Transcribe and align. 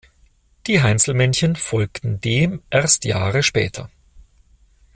Die 0.65 0.81
Heinzelmännchen 0.81 1.55
folgten 1.55 2.19
dem 2.21 2.63
erst 2.71 3.05
Jahre 3.05 3.43
später. 3.43 3.91